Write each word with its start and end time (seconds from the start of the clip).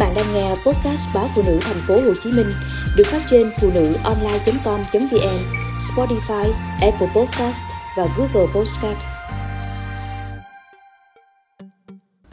bạn 0.00 0.14
đang 0.14 0.34
nghe 0.34 0.48
podcast 0.48 1.14
báo 1.14 1.28
phụ 1.34 1.42
nữ 1.46 1.58
thành 1.62 1.80
phố 1.88 1.94
Hồ 1.94 2.14
Chí 2.22 2.32
Minh 2.32 2.50
được 2.96 3.06
phát 3.06 3.22
trên 3.26 3.50
phụ 3.60 3.70
nữ 3.74 3.94
online.com.vn, 4.04 5.38
Spotify, 5.78 6.52
Apple 6.80 7.08
Podcast 7.14 7.64
và 7.96 8.06
Google 8.16 8.52
Podcast. 8.54 8.98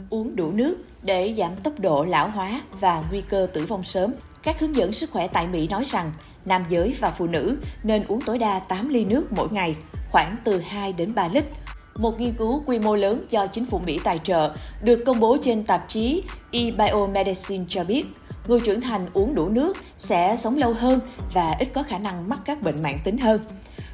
Uống 0.09 0.35
đủ 0.35 0.51
nước 0.51 0.77
để 1.03 1.33
giảm 1.37 1.55
tốc 1.55 1.79
độ 1.79 2.05
lão 2.05 2.29
hóa 2.29 2.61
và 2.79 3.03
nguy 3.11 3.21
cơ 3.21 3.47
tử 3.53 3.65
vong 3.65 3.83
sớm. 3.83 4.13
Các 4.43 4.59
hướng 4.59 4.75
dẫn 4.75 4.93
sức 4.93 5.11
khỏe 5.11 5.27
tại 5.27 5.47
Mỹ 5.47 5.67
nói 5.67 5.83
rằng 5.83 6.11
nam 6.45 6.65
giới 6.69 6.95
và 6.99 7.09
phụ 7.09 7.27
nữ 7.27 7.57
nên 7.83 8.03
uống 8.07 8.21
tối 8.21 8.37
đa 8.37 8.59
8 8.59 8.89
ly 8.89 9.05
nước 9.05 9.31
mỗi 9.31 9.47
ngày, 9.51 9.75
khoảng 10.11 10.35
từ 10.43 10.59
2 10.59 10.93
đến 10.93 11.15
3 11.15 11.27
lít 11.27 11.45
một 11.97 12.19
nghiên 12.19 12.33
cứu 12.33 12.63
quy 12.65 12.79
mô 12.79 12.95
lớn 12.95 13.25
do 13.29 13.47
chính 13.47 13.65
phủ 13.65 13.79
Mỹ 13.79 13.99
tài 14.03 14.19
trợ 14.23 14.51
được 14.81 15.03
công 15.05 15.19
bố 15.19 15.37
trên 15.41 15.63
tạp 15.63 15.85
chí 15.89 16.23
eBiomedicine 16.51 17.63
cho 17.69 17.83
biết, 17.83 18.05
người 18.47 18.59
trưởng 18.59 18.81
thành 18.81 19.07
uống 19.13 19.35
đủ 19.35 19.49
nước 19.49 19.77
sẽ 19.97 20.35
sống 20.35 20.57
lâu 20.57 20.73
hơn 20.73 20.99
và 21.33 21.55
ít 21.59 21.69
có 21.73 21.83
khả 21.83 21.97
năng 21.97 22.29
mắc 22.29 22.39
các 22.45 22.61
bệnh 22.61 22.83
mãn 22.83 22.97
tính 23.03 23.17
hơn. 23.17 23.41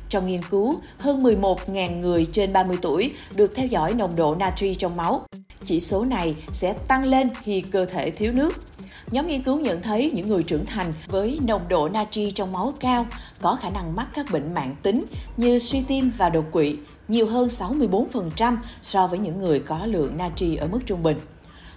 Trong 0.09 0.27
nghiên 0.27 0.41
cứu, 0.49 0.75
hơn 0.97 1.23
11.000 1.23 1.99
người 1.99 2.27
trên 2.31 2.53
30 2.53 2.77
tuổi 2.81 3.13
được 3.35 3.55
theo 3.55 3.67
dõi 3.67 3.93
nồng 3.93 4.15
độ 4.15 4.35
natri 4.35 4.75
trong 4.75 4.97
máu. 4.97 5.21
Chỉ 5.65 5.79
số 5.79 6.05
này 6.05 6.35
sẽ 6.51 6.73
tăng 6.87 7.03
lên 7.03 7.29
khi 7.41 7.61
cơ 7.61 7.85
thể 7.85 8.11
thiếu 8.11 8.31
nước. 8.31 8.63
Nhóm 9.11 9.27
nghiên 9.27 9.43
cứu 9.43 9.59
nhận 9.59 9.81
thấy 9.81 10.11
những 10.13 10.27
người 10.27 10.43
trưởng 10.43 10.65
thành 10.65 10.93
với 11.07 11.39
nồng 11.47 11.67
độ 11.69 11.89
natri 11.89 12.31
trong 12.31 12.51
máu 12.51 12.73
cao 12.79 13.05
có 13.41 13.55
khả 13.55 13.69
năng 13.69 13.95
mắc 13.95 14.07
các 14.13 14.25
bệnh 14.31 14.53
mạng 14.53 14.75
tính 14.83 15.05
như 15.37 15.59
suy 15.59 15.81
tim 15.87 16.11
và 16.17 16.29
đột 16.29 16.45
quỵ, 16.51 16.75
nhiều 17.07 17.27
hơn 17.27 17.47
64% 17.47 18.57
so 18.81 19.07
với 19.07 19.19
những 19.19 19.39
người 19.39 19.59
có 19.59 19.85
lượng 19.85 20.17
natri 20.17 20.55
ở 20.55 20.67
mức 20.67 20.79
trung 20.85 21.03
bình. 21.03 21.19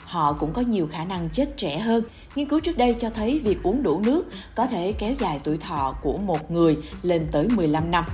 Họ 0.04 0.32
cũng 0.32 0.52
có 0.52 0.62
nhiều 0.62 0.88
khả 0.92 1.04
năng 1.04 1.28
chết 1.30 1.56
trẻ 1.56 1.78
hơn. 1.78 2.04
Nghiên 2.34 2.48
cứu 2.48 2.60
trước 2.60 2.78
đây 2.78 2.94
cho 2.94 3.10
thấy 3.10 3.38
việc 3.38 3.62
uống 3.62 3.82
đủ 3.82 4.00
nước 4.00 4.24
có 4.54 4.66
thể 4.66 4.92
kéo 4.92 5.14
dài 5.20 5.40
tuổi 5.44 5.58
thọ 5.58 5.94
của 6.02 6.18
một 6.18 6.50
người 6.50 6.76
lên 7.02 7.28
tới 7.32 7.48
15 7.48 7.90
năm. 7.90 8.04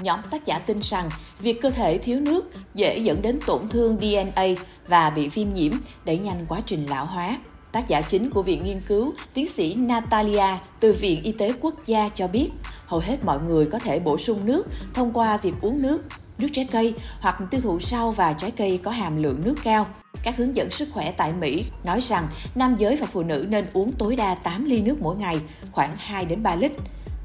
Nhóm 0.00 0.20
tác 0.30 0.44
giả 0.44 0.58
tin 0.58 0.80
rằng 0.82 1.10
việc 1.38 1.62
cơ 1.62 1.70
thể 1.70 1.98
thiếu 1.98 2.20
nước 2.20 2.50
dễ 2.74 2.98
dẫn 2.98 3.22
đến 3.22 3.38
tổn 3.46 3.68
thương 3.68 3.98
DNA 4.00 4.46
và 4.88 5.10
bị 5.10 5.28
viêm 5.28 5.52
nhiễm, 5.52 5.72
đẩy 6.04 6.18
nhanh 6.18 6.46
quá 6.48 6.60
trình 6.66 6.86
lão 6.86 7.06
hóa. 7.06 7.38
Tác 7.72 7.88
giả 7.88 8.00
chính 8.00 8.30
của 8.30 8.42
viện 8.42 8.64
nghiên 8.64 8.80
cứu, 8.80 9.12
tiến 9.34 9.48
sĩ 9.48 9.74
Natalia 9.74 10.58
từ 10.80 10.92
Viện 10.92 11.22
Y 11.22 11.32
tế 11.32 11.52
Quốc 11.60 11.74
gia 11.86 12.08
cho 12.08 12.28
biết, 12.28 12.50
hầu 12.86 13.00
hết 13.00 13.24
mọi 13.24 13.40
người 13.40 13.66
có 13.66 13.78
thể 13.78 13.98
bổ 13.98 14.18
sung 14.18 14.46
nước 14.46 14.66
thông 14.94 15.12
qua 15.12 15.36
việc 15.36 15.54
uống 15.60 15.82
nước 15.82 16.02
nước 16.38 16.48
trái 16.52 16.68
cây 16.72 16.94
hoặc 17.20 17.38
tiêu 17.50 17.60
thụ 17.60 17.80
rau 17.80 18.10
và 18.10 18.32
trái 18.32 18.50
cây 18.50 18.80
có 18.84 18.90
hàm 18.90 19.22
lượng 19.22 19.40
nước 19.44 19.54
cao. 19.64 19.86
Các 20.22 20.36
hướng 20.36 20.56
dẫn 20.56 20.70
sức 20.70 20.88
khỏe 20.92 21.12
tại 21.12 21.32
Mỹ 21.32 21.64
nói 21.84 22.00
rằng 22.00 22.28
nam 22.54 22.76
giới 22.78 22.96
và 22.96 23.06
phụ 23.06 23.22
nữ 23.22 23.46
nên 23.48 23.66
uống 23.72 23.92
tối 23.92 24.16
đa 24.16 24.34
8 24.34 24.64
ly 24.64 24.80
nước 24.80 24.96
mỗi 25.00 25.16
ngày, 25.16 25.40
khoảng 25.72 25.96
2 25.96 26.24
đến 26.24 26.42
3 26.42 26.54
lít. 26.54 26.72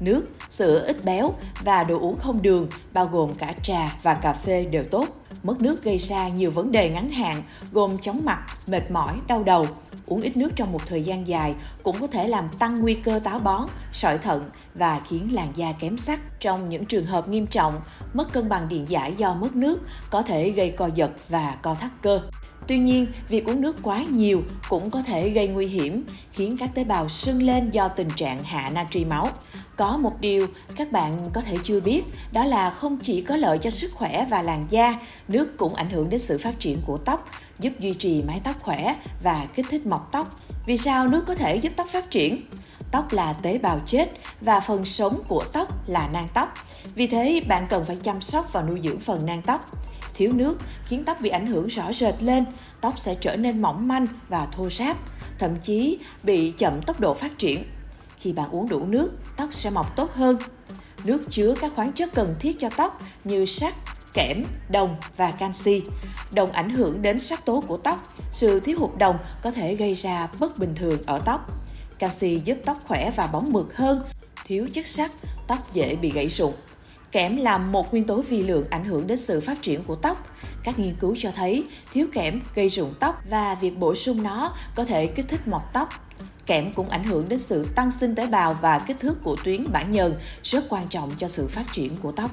Nước, 0.00 0.22
sữa 0.48 0.84
ít 0.86 1.04
béo 1.04 1.32
và 1.64 1.84
đồ 1.84 1.98
uống 1.98 2.18
không 2.18 2.42
đường, 2.42 2.68
bao 2.92 3.06
gồm 3.06 3.34
cả 3.34 3.54
trà 3.62 3.96
và 4.02 4.14
cà 4.14 4.32
phê 4.32 4.64
đều 4.64 4.84
tốt. 4.84 5.06
Mất 5.42 5.62
nước 5.62 5.84
gây 5.84 5.98
ra 5.98 6.28
nhiều 6.28 6.50
vấn 6.50 6.72
đề 6.72 6.90
ngắn 6.90 7.10
hạn, 7.10 7.42
gồm 7.72 7.98
chóng 7.98 8.24
mặt, 8.24 8.46
mệt 8.66 8.90
mỏi, 8.90 9.14
đau 9.26 9.42
đầu, 9.42 9.66
uống 10.06 10.20
ít 10.20 10.36
nước 10.36 10.50
trong 10.56 10.72
một 10.72 10.86
thời 10.86 11.02
gian 11.02 11.26
dài 11.26 11.54
cũng 11.82 12.00
có 12.00 12.06
thể 12.06 12.28
làm 12.28 12.48
tăng 12.58 12.80
nguy 12.80 12.94
cơ 12.94 13.20
táo 13.24 13.38
bón, 13.38 13.62
sỏi 13.92 14.18
thận 14.18 14.50
và 14.74 15.00
khiến 15.08 15.34
làn 15.34 15.52
da 15.54 15.72
kém 15.72 15.98
sắc. 15.98 16.20
Trong 16.40 16.68
những 16.68 16.84
trường 16.84 17.06
hợp 17.06 17.28
nghiêm 17.28 17.46
trọng, 17.46 17.80
mất 18.14 18.32
cân 18.32 18.48
bằng 18.48 18.68
điện 18.68 18.84
giải 18.88 19.14
do 19.16 19.34
mất 19.34 19.56
nước 19.56 19.80
có 20.10 20.22
thể 20.22 20.50
gây 20.50 20.70
co 20.70 20.90
giật 20.94 21.10
và 21.28 21.56
co 21.62 21.74
thắt 21.74 21.90
cơ. 22.02 22.20
Tuy 22.66 22.78
nhiên, 22.78 23.06
việc 23.28 23.46
uống 23.46 23.60
nước 23.60 23.76
quá 23.82 24.02
nhiều 24.02 24.42
cũng 24.68 24.90
có 24.90 25.02
thể 25.02 25.30
gây 25.30 25.48
nguy 25.48 25.66
hiểm, 25.66 26.04
khiến 26.32 26.56
các 26.60 26.74
tế 26.74 26.84
bào 26.84 27.08
sưng 27.08 27.42
lên 27.42 27.70
do 27.70 27.88
tình 27.88 28.08
trạng 28.16 28.42
hạ 28.42 28.70
natri 28.70 29.04
máu. 29.04 29.28
Có 29.76 29.96
một 29.96 30.20
điều 30.20 30.46
các 30.76 30.92
bạn 30.92 31.30
có 31.32 31.40
thể 31.40 31.56
chưa 31.62 31.80
biết, 31.80 32.02
đó 32.32 32.44
là 32.44 32.70
không 32.70 32.98
chỉ 33.02 33.22
có 33.22 33.36
lợi 33.36 33.58
cho 33.58 33.70
sức 33.70 33.92
khỏe 33.94 34.26
và 34.30 34.42
làn 34.42 34.66
da, 34.68 34.98
nước 35.28 35.56
cũng 35.56 35.74
ảnh 35.74 35.90
hưởng 35.90 36.10
đến 36.10 36.20
sự 36.20 36.38
phát 36.38 36.60
triển 36.60 36.78
của 36.86 36.98
tóc, 36.98 37.28
giúp 37.58 37.72
duy 37.80 37.94
trì 37.94 38.22
mái 38.22 38.40
tóc 38.44 38.56
khỏe 38.62 38.96
và 39.22 39.46
kích 39.54 39.66
thích 39.70 39.86
mọc 39.86 40.08
tóc. 40.12 40.40
Vì 40.66 40.76
sao 40.76 41.08
nước 41.08 41.24
có 41.26 41.34
thể 41.34 41.56
giúp 41.56 41.72
tóc 41.76 41.88
phát 41.88 42.10
triển? 42.10 42.42
Tóc 42.90 43.12
là 43.12 43.32
tế 43.32 43.58
bào 43.58 43.80
chết 43.86 44.10
và 44.40 44.60
phần 44.60 44.84
sống 44.84 45.22
của 45.28 45.44
tóc 45.52 45.88
là 45.88 46.08
nang 46.12 46.28
tóc. 46.34 46.54
Vì 46.94 47.06
thế, 47.06 47.42
bạn 47.48 47.66
cần 47.70 47.84
phải 47.84 47.96
chăm 47.96 48.20
sóc 48.20 48.52
và 48.52 48.62
nuôi 48.62 48.80
dưỡng 48.84 49.00
phần 49.00 49.26
nang 49.26 49.42
tóc 49.42 49.70
thiếu 50.14 50.32
nước 50.32 50.58
khiến 50.86 51.04
tóc 51.04 51.20
bị 51.20 51.30
ảnh 51.30 51.46
hưởng 51.46 51.66
rõ 51.66 51.92
rệt 51.92 52.22
lên, 52.22 52.44
tóc 52.80 52.98
sẽ 52.98 53.14
trở 53.14 53.36
nên 53.36 53.62
mỏng 53.62 53.88
manh 53.88 54.06
và 54.28 54.46
thô 54.46 54.70
ráp, 54.70 54.96
thậm 55.38 55.56
chí 55.56 55.98
bị 56.22 56.52
chậm 56.58 56.82
tốc 56.82 57.00
độ 57.00 57.14
phát 57.14 57.38
triển. 57.38 57.64
Khi 58.18 58.32
bạn 58.32 58.50
uống 58.50 58.68
đủ 58.68 58.86
nước, 58.86 59.12
tóc 59.36 59.48
sẽ 59.52 59.70
mọc 59.70 59.96
tốt 59.96 60.12
hơn. 60.12 60.36
Nước 61.04 61.22
chứa 61.30 61.54
các 61.60 61.72
khoáng 61.76 61.92
chất 61.92 62.14
cần 62.14 62.34
thiết 62.40 62.56
cho 62.58 62.68
tóc 62.76 63.02
như 63.24 63.46
sắt, 63.46 63.74
kẽm, 64.14 64.44
đồng 64.68 64.96
và 65.16 65.30
canxi. 65.30 65.82
Đồng 66.32 66.52
ảnh 66.52 66.70
hưởng 66.70 67.02
đến 67.02 67.20
sắc 67.20 67.44
tố 67.44 67.64
của 67.66 67.76
tóc. 67.76 68.14
Sự 68.32 68.60
thiếu 68.60 68.78
hụt 68.78 68.90
đồng 68.98 69.18
có 69.42 69.50
thể 69.50 69.74
gây 69.74 69.94
ra 69.94 70.28
bất 70.38 70.58
bình 70.58 70.74
thường 70.74 70.98
ở 71.06 71.18
tóc. 71.18 71.46
Canxi 71.98 72.40
giúp 72.44 72.58
tóc 72.64 72.76
khỏe 72.86 73.10
và 73.16 73.26
bóng 73.26 73.52
mượt 73.52 73.76
hơn. 73.76 74.02
Thiếu 74.44 74.66
chất 74.72 74.86
sắt, 74.86 75.10
tóc 75.46 75.74
dễ 75.74 75.96
bị 75.96 76.10
gãy 76.10 76.28
rụng. 76.28 76.54
Kẽm 77.12 77.36
là 77.36 77.58
một 77.58 77.92
nguyên 77.92 78.04
tố 78.04 78.22
vi 78.22 78.42
lượng 78.42 78.66
ảnh 78.70 78.84
hưởng 78.84 79.06
đến 79.06 79.18
sự 79.18 79.40
phát 79.40 79.62
triển 79.62 79.84
của 79.84 79.96
tóc. 79.96 80.26
Các 80.64 80.78
nghiên 80.78 80.94
cứu 81.00 81.14
cho 81.18 81.30
thấy 81.30 81.64
thiếu 81.92 82.06
kẽm 82.12 82.40
gây 82.54 82.68
rụng 82.68 82.94
tóc 83.00 83.22
và 83.30 83.54
việc 83.54 83.78
bổ 83.78 83.94
sung 83.94 84.22
nó 84.22 84.54
có 84.74 84.84
thể 84.84 85.06
kích 85.06 85.28
thích 85.28 85.48
mọc 85.48 85.70
tóc. 85.72 85.88
Kẽm 86.46 86.72
cũng 86.72 86.88
ảnh 86.88 87.04
hưởng 87.04 87.28
đến 87.28 87.38
sự 87.38 87.66
tăng 87.74 87.90
sinh 87.90 88.14
tế 88.14 88.26
bào 88.26 88.54
và 88.54 88.78
kích 88.78 89.00
thước 89.00 89.22
của 89.22 89.36
tuyến 89.44 89.72
bản 89.72 89.90
nhờn, 89.90 90.14
rất 90.42 90.64
quan 90.68 90.88
trọng 90.88 91.10
cho 91.18 91.28
sự 91.28 91.48
phát 91.48 91.72
triển 91.72 91.96
của 92.02 92.12
tóc. 92.12 92.30